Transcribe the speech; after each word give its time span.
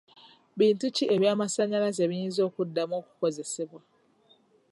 Bintu 0.59 0.85
ki 0.95 1.03
eby'amasannyalaze 1.15 2.01
ebiyinza 2.03 2.41
okuddamu 2.49 2.93
okukozesebwa? 3.01 3.81